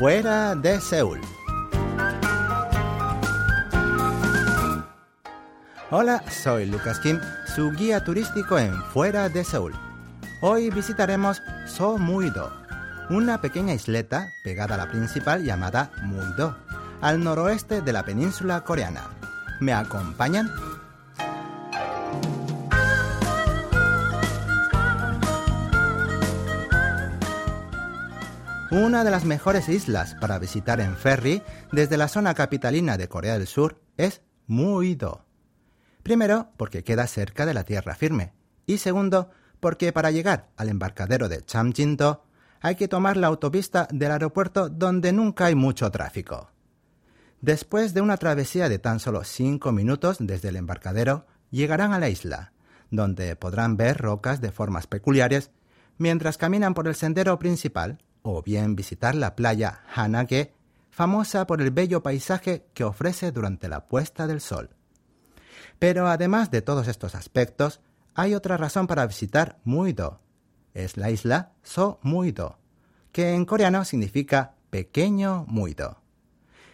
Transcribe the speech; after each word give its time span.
Fuera 0.00 0.54
de 0.54 0.80
Seúl. 0.80 1.20
Hola, 5.90 6.24
soy 6.30 6.64
Lucas 6.64 7.00
Kim, 7.00 7.20
su 7.54 7.70
guía 7.72 8.02
turístico 8.02 8.58
en 8.58 8.72
Fuera 8.94 9.28
de 9.28 9.44
Seúl. 9.44 9.74
Hoy 10.40 10.70
visitaremos 10.70 11.42
So 11.66 11.98
Muido, 11.98 12.50
una 13.10 13.42
pequeña 13.42 13.74
isleta 13.74 14.26
pegada 14.42 14.76
a 14.76 14.78
la 14.78 14.88
principal 14.88 15.44
llamada 15.44 15.90
Muido, 16.02 16.56
al 17.02 17.22
noroeste 17.22 17.82
de 17.82 17.92
la 17.92 18.02
península 18.02 18.62
coreana. 18.62 19.02
¿Me 19.60 19.74
acompañan? 19.74 20.50
Una 28.70 29.02
de 29.02 29.10
las 29.10 29.24
mejores 29.24 29.68
islas 29.68 30.14
para 30.20 30.38
visitar 30.38 30.80
en 30.80 30.96
ferry 30.96 31.42
desde 31.72 31.96
la 31.96 32.06
zona 32.06 32.34
capitalina 32.34 32.96
de 32.96 33.08
Corea 33.08 33.36
del 33.36 33.48
Sur 33.48 33.80
es 33.96 34.22
Muido. 34.46 35.24
Primero, 36.04 36.52
porque 36.56 36.84
queda 36.84 37.08
cerca 37.08 37.46
de 37.46 37.54
la 37.54 37.64
tierra 37.64 37.96
firme. 37.96 38.32
Y 38.66 38.78
segundo, 38.78 39.30
porque 39.58 39.92
para 39.92 40.12
llegar 40.12 40.50
al 40.56 40.68
embarcadero 40.68 41.28
de 41.28 41.44
Chamjin-do 41.44 42.22
hay 42.60 42.76
que 42.76 42.86
tomar 42.86 43.16
la 43.16 43.26
autopista 43.26 43.88
del 43.90 44.12
aeropuerto 44.12 44.68
donde 44.68 45.12
nunca 45.12 45.46
hay 45.46 45.56
mucho 45.56 45.90
tráfico. 45.90 46.52
Después 47.40 47.92
de 47.92 48.02
una 48.02 48.18
travesía 48.18 48.68
de 48.68 48.78
tan 48.78 49.00
solo 49.00 49.24
cinco 49.24 49.72
minutos 49.72 50.18
desde 50.20 50.50
el 50.50 50.54
embarcadero, 50.54 51.26
llegarán 51.50 51.92
a 51.92 51.98
la 51.98 52.08
isla, 52.08 52.52
donde 52.92 53.34
podrán 53.34 53.76
ver 53.76 53.98
rocas 53.98 54.40
de 54.40 54.52
formas 54.52 54.86
peculiares 54.86 55.50
mientras 55.98 56.38
caminan 56.38 56.74
por 56.74 56.86
el 56.86 56.94
sendero 56.94 57.36
principal 57.40 57.98
o 58.22 58.42
bien 58.42 58.76
visitar 58.76 59.14
la 59.14 59.36
playa 59.36 59.82
Hanage, 59.94 60.52
famosa 60.90 61.46
por 61.46 61.62
el 61.62 61.70
bello 61.70 62.02
paisaje 62.02 62.66
que 62.74 62.84
ofrece 62.84 63.32
durante 63.32 63.68
la 63.68 63.86
puesta 63.86 64.26
del 64.26 64.40
sol. 64.40 64.70
Pero 65.78 66.08
además 66.08 66.50
de 66.50 66.62
todos 66.62 66.88
estos 66.88 67.14
aspectos, 67.14 67.80
hay 68.14 68.34
otra 68.34 68.56
razón 68.56 68.86
para 68.86 69.06
visitar 69.06 69.58
Muido. 69.64 70.20
Es 70.74 70.96
la 70.96 71.10
isla 71.10 71.52
So 71.62 71.98
Muido, 72.02 72.58
que 73.12 73.34
en 73.34 73.44
coreano 73.44 73.84
significa 73.84 74.54
pequeño 74.70 75.44
Muido. 75.48 75.98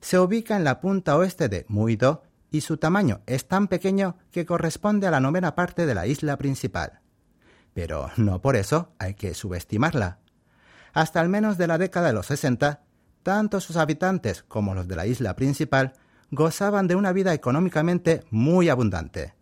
Se 0.00 0.18
ubica 0.18 0.56
en 0.56 0.64
la 0.64 0.80
punta 0.80 1.16
oeste 1.16 1.48
de 1.48 1.64
Muido 1.68 2.22
y 2.50 2.62
su 2.62 2.76
tamaño 2.76 3.20
es 3.26 3.46
tan 3.46 3.68
pequeño 3.68 4.16
que 4.30 4.46
corresponde 4.46 5.06
a 5.06 5.10
la 5.10 5.20
novena 5.20 5.54
parte 5.54 5.86
de 5.86 5.94
la 5.94 6.06
isla 6.06 6.36
principal. 6.36 7.00
Pero 7.74 8.10
no 8.16 8.40
por 8.40 8.56
eso 8.56 8.92
hay 8.98 9.14
que 9.14 9.34
subestimarla 9.34 10.18
hasta 10.92 11.20
al 11.20 11.28
menos 11.28 11.58
de 11.58 11.66
la 11.66 11.78
década 11.78 12.08
de 12.08 12.12
los 12.14 12.26
60, 12.26 12.82
tanto 13.22 13.60
sus 13.60 13.76
habitantes 13.76 14.42
como 14.42 14.74
los 14.74 14.88
de 14.88 14.96
la 14.96 15.06
isla 15.06 15.36
principal 15.36 15.94
gozaban 16.30 16.86
de 16.86 16.94
una 16.94 17.12
vida 17.12 17.34
económicamente 17.34 18.24
muy 18.30 18.68
abundante, 18.68 19.34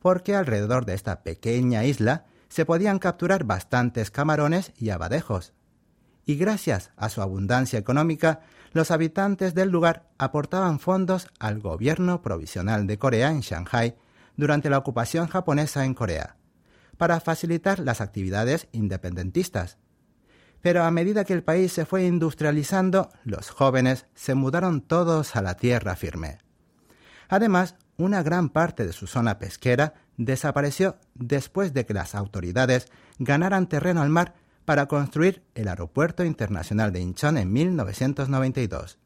porque 0.00 0.34
alrededor 0.34 0.84
de 0.86 0.94
esta 0.94 1.22
pequeña 1.22 1.84
isla 1.84 2.24
se 2.48 2.64
podían 2.64 2.98
capturar 2.98 3.44
bastantes 3.44 4.10
camarones 4.10 4.72
y 4.76 4.90
abadejos. 4.90 5.52
Y 6.24 6.36
gracias 6.36 6.90
a 6.96 7.08
su 7.08 7.22
abundancia 7.22 7.78
económica, 7.78 8.40
los 8.72 8.90
habitantes 8.90 9.54
del 9.54 9.70
lugar 9.70 10.08
aportaban 10.18 10.78
fondos 10.78 11.28
al 11.38 11.60
gobierno 11.60 12.22
provisional 12.22 12.86
de 12.86 12.98
Corea 12.98 13.30
en 13.30 13.40
Shanghai 13.40 13.96
durante 14.36 14.70
la 14.70 14.78
ocupación 14.78 15.26
japonesa 15.26 15.84
en 15.84 15.94
Corea, 15.94 16.36
para 16.96 17.20
facilitar 17.20 17.78
las 17.78 18.00
actividades 18.00 18.68
independentistas 18.72 19.78
pero 20.62 20.84
a 20.84 20.90
medida 20.90 21.24
que 21.24 21.32
el 21.32 21.42
país 21.42 21.72
se 21.72 21.86
fue 21.86 22.04
industrializando, 22.04 23.10
los 23.24 23.50
jóvenes 23.50 24.06
se 24.14 24.34
mudaron 24.34 24.80
todos 24.80 25.36
a 25.36 25.42
la 25.42 25.56
tierra 25.56 25.96
firme. 25.96 26.38
Además, 27.28 27.76
una 27.96 28.22
gran 28.22 28.48
parte 28.48 28.86
de 28.86 28.92
su 28.92 29.06
zona 29.06 29.38
pesquera 29.38 29.94
desapareció 30.16 30.96
después 31.14 31.72
de 31.72 31.86
que 31.86 31.94
las 31.94 32.14
autoridades 32.14 32.88
ganaran 33.18 33.68
terreno 33.68 34.02
al 34.02 34.10
mar 34.10 34.34
para 34.64 34.86
construir 34.86 35.42
el 35.54 35.68
Aeropuerto 35.68 36.24
Internacional 36.24 36.92
de 36.92 37.00
Incheon 37.00 37.38
en 37.38 37.52
1992. 37.52 38.98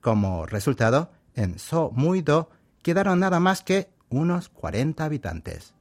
Como 0.00 0.46
resultado, 0.46 1.12
en 1.34 1.58
So 1.58 1.90
Mui-do 1.92 2.50
quedaron 2.82 3.20
nada 3.20 3.40
más 3.40 3.62
que 3.62 3.90
unos 4.10 4.48
40 4.48 5.04
habitantes. 5.04 5.74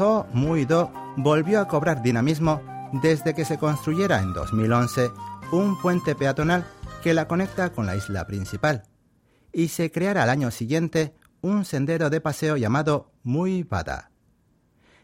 So 0.00 0.26
Mui-do 0.32 0.90
volvió 1.18 1.60
a 1.60 1.68
cobrar 1.68 2.00
dinamismo 2.00 2.62
desde 3.02 3.34
que 3.34 3.44
se 3.44 3.58
construyera 3.58 4.22
en 4.22 4.32
2011 4.32 5.10
un 5.52 5.78
puente 5.78 6.14
peatonal 6.14 6.66
que 7.02 7.12
la 7.12 7.28
conecta 7.28 7.68
con 7.74 7.84
la 7.84 7.96
isla 7.96 8.26
principal 8.26 8.84
y 9.52 9.68
se 9.68 9.90
creara 9.92 10.22
al 10.22 10.30
año 10.30 10.50
siguiente 10.52 11.14
un 11.42 11.66
sendero 11.66 12.08
de 12.08 12.22
paseo 12.22 12.56
llamado 12.56 13.12
Muy 13.24 13.62
Bada. 13.62 14.10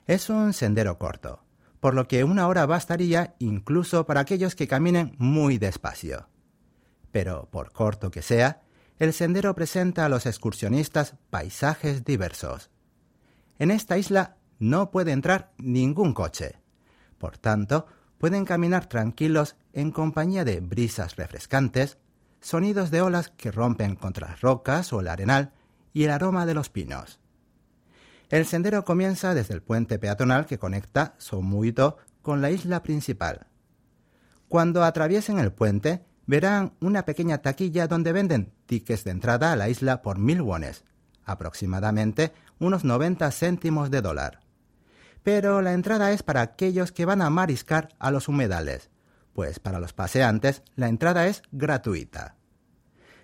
Es 0.06 0.30
un 0.30 0.54
sendero 0.54 0.96
corto, 0.96 1.44
por 1.78 1.92
lo 1.92 2.08
que 2.08 2.24
una 2.24 2.48
hora 2.48 2.64
bastaría 2.64 3.34
incluso 3.38 4.06
para 4.06 4.20
aquellos 4.20 4.54
que 4.54 4.66
caminen 4.66 5.14
muy 5.18 5.58
despacio. 5.58 6.30
Pero 7.12 7.50
por 7.50 7.70
corto 7.72 8.10
que 8.10 8.22
sea, 8.22 8.62
el 8.98 9.12
sendero 9.12 9.54
presenta 9.54 10.06
a 10.06 10.08
los 10.08 10.24
excursionistas 10.24 11.16
paisajes 11.28 12.02
diversos. 12.02 12.70
En 13.58 13.70
esta 13.70 13.98
isla 13.98 14.36
no 14.58 14.90
puede 14.90 15.12
entrar 15.12 15.52
ningún 15.58 16.14
coche. 16.14 16.56
Por 17.18 17.38
tanto, 17.38 17.86
pueden 18.18 18.44
caminar 18.44 18.86
tranquilos 18.86 19.56
en 19.72 19.90
compañía 19.90 20.44
de 20.44 20.60
brisas 20.60 21.16
refrescantes, 21.16 21.98
sonidos 22.40 22.90
de 22.90 23.02
olas 23.02 23.30
que 23.30 23.50
rompen 23.50 23.96
contra 23.96 24.28
las 24.28 24.40
rocas 24.40 24.92
o 24.92 25.00
el 25.00 25.08
arenal 25.08 25.52
y 25.92 26.04
el 26.04 26.10
aroma 26.10 26.46
de 26.46 26.54
los 26.54 26.70
pinos. 26.70 27.20
El 28.28 28.46
sendero 28.46 28.84
comienza 28.84 29.34
desde 29.34 29.54
el 29.54 29.62
puente 29.62 29.98
peatonal 29.98 30.46
que 30.46 30.58
conecta 30.58 31.14
Somuito 31.18 31.98
con 32.22 32.40
la 32.40 32.50
isla 32.50 32.82
principal. 32.82 33.46
Cuando 34.48 34.84
atraviesen 34.84 35.38
el 35.38 35.52
puente, 35.52 36.04
verán 36.26 36.72
una 36.80 37.04
pequeña 37.04 37.38
taquilla 37.38 37.86
donde 37.86 38.12
venden 38.12 38.52
tickets 38.66 39.04
de 39.04 39.12
entrada 39.12 39.52
a 39.52 39.56
la 39.56 39.68
isla 39.68 40.02
por 40.02 40.18
mil 40.18 40.42
wones, 40.42 40.84
aproximadamente 41.24 42.32
unos 42.58 42.84
90 42.84 43.30
céntimos 43.30 43.90
de 43.90 44.02
dólar 44.02 44.45
pero 45.26 45.60
la 45.60 45.72
entrada 45.72 46.12
es 46.12 46.22
para 46.22 46.40
aquellos 46.40 46.92
que 46.92 47.04
van 47.04 47.20
a 47.20 47.30
mariscar 47.30 47.88
a 47.98 48.12
los 48.12 48.28
humedales, 48.28 48.90
pues 49.32 49.58
para 49.58 49.80
los 49.80 49.92
paseantes 49.92 50.62
la 50.76 50.86
entrada 50.86 51.26
es 51.26 51.42
gratuita. 51.50 52.36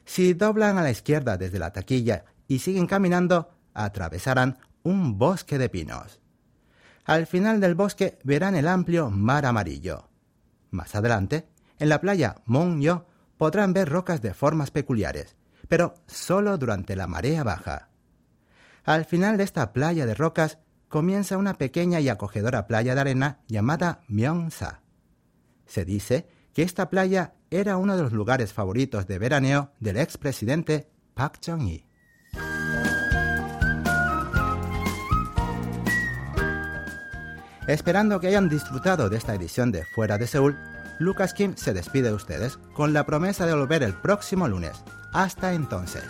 Si 0.05 0.35
doblan 0.35 0.79
a 0.79 0.83
la 0.83 0.91
izquierda 0.91 1.37
desde 1.37 1.61
la 1.61 1.73
taquilla 1.73 2.25
y 2.49 2.59
siguen 2.59 2.89
caminando, 2.89 3.53
atravesarán 3.73 4.59
un 4.83 5.17
bosque 5.17 5.59
de 5.59 5.69
pinos. 5.69 6.21
Al 7.05 7.29
final 7.29 7.61
del 7.61 7.77
bosque 7.77 8.19
verán 8.25 8.57
el 8.57 8.67
amplio 8.67 9.09
mar 9.09 9.47
amarillo. 9.47 10.09
Más 10.73 10.97
adelante, 10.97 11.47
en 11.79 11.89
la 11.89 12.01
playa 12.01 12.35
Monyo 12.47 13.07
podrán 13.39 13.75
ver 13.75 13.89
rocas 13.89 14.21
de 14.21 14.35
formas 14.35 14.73
peculiares, 14.73 15.37
pero 15.69 15.95
solo 16.09 16.59
durante 16.59 16.97
la 16.97 17.07
marea 17.07 17.45
baja. 17.45 17.91
Al 18.83 19.05
final 19.05 19.37
de 19.37 19.45
esta 19.45 19.73
playa 19.73 20.05
de 20.05 20.17
rocas 20.17 20.59
comienza 20.93 21.39
una 21.39 21.55
pequeña 21.55 22.01
y 22.01 22.11
acogedora 22.11 22.67
playa 22.67 22.95
de 22.95 23.01
arena 23.01 23.39
llamada 23.49 24.03
Myeongsa. 24.09 24.83
Se 25.65 25.87
dice 25.87 26.29
que 26.53 26.63
esta 26.63 26.91
playa 26.91 27.33
era 27.51 27.79
uno 27.79 27.97
de 27.97 28.03
los 28.03 28.13
lugares 28.13 28.53
favoritos 28.53 29.07
de 29.07 29.19
veraneo 29.19 29.73
del 29.81 29.97
expresidente 29.97 30.91
Park 31.15 31.39
Chung-hee. 31.41 31.87
Esperando 37.67 38.21
que 38.21 38.27
hayan 38.27 38.51
disfrutado 38.51 39.09
de 39.09 39.17
esta 39.17 39.35
edición 39.35 39.73
de 39.73 39.87
Fuera 39.95 40.19
de 40.19 40.27
Seúl, 40.27 40.59
Lucas 40.99 41.33
Kim 41.33 41.57
se 41.57 41.73
despide 41.73 42.09
de 42.09 42.15
ustedes 42.17 42.59
con 42.75 42.93
la 42.93 43.07
promesa 43.07 43.47
de 43.47 43.55
volver 43.55 43.83
el 43.83 43.95
próximo 43.95 44.47
lunes. 44.47 44.85
Hasta 45.15 45.55
entonces. 45.55 46.05